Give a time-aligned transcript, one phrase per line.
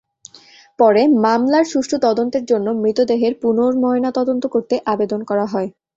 [0.79, 5.69] পরে মামলার সুষ্ঠু তদন্তের জন্য মৃতদেহের পুনর্ময়নাতদন্ত করতে আবেদন করা হয়।